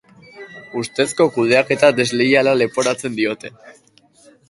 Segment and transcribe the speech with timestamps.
[0.81, 3.57] Ustezko kudeaketa desleiala leporatzen diote.